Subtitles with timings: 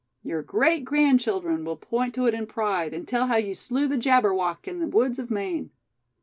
[0.23, 3.97] Your great grandchildren will point to it in pride, and tell how you slew the
[3.97, 5.69] Jabberwock in the woods of Maine."